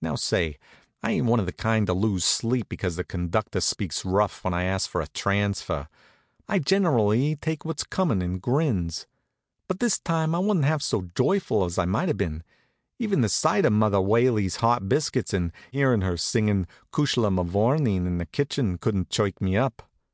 Now, 0.00 0.14
say, 0.14 0.56
I 1.02 1.12
ain't 1.12 1.26
one 1.26 1.38
of 1.38 1.44
the 1.44 1.52
kind 1.52 1.86
to 1.86 1.92
lose 1.92 2.24
sleep 2.24 2.66
because 2.70 2.96
the 2.96 3.04
conductor 3.04 3.60
speaks 3.60 4.06
rough 4.06 4.42
when 4.42 4.54
I 4.54 4.62
asks 4.64 4.86
for 4.86 5.02
a 5.02 5.06
transfer. 5.08 5.86
I 6.48 6.60
generally 6.60 7.36
takes 7.36 7.66
what's 7.66 7.84
comin' 7.84 8.22
and 8.22 8.40
grins. 8.40 9.06
But 9.68 9.80
this 9.80 9.98
time 9.98 10.34
I 10.34 10.38
wa'n't 10.38 10.64
half 10.64 10.80
so 10.80 11.10
joyful 11.14 11.66
as 11.66 11.76
I 11.76 11.84
might 11.84 12.08
have 12.08 12.16
been. 12.16 12.42
Even 12.98 13.20
the 13.20 13.28
sight 13.28 13.66
of 13.66 13.74
Mother 13.74 14.00
Whaley's 14.00 14.56
hot 14.64 14.88
biscuits 14.88 15.34
and 15.34 15.52
hearin' 15.72 16.00
her 16.00 16.16
singin' 16.16 16.66
"Cushla 16.90 17.30
Mavourneen" 17.30 18.06
in 18.06 18.16
the 18.16 18.24
kitchen 18.24 18.78
couldn't 18.78 19.10
chirk 19.10 19.42
me 19.42 19.58
up. 19.58 19.82